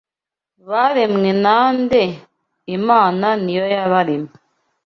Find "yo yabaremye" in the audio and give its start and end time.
3.57-4.33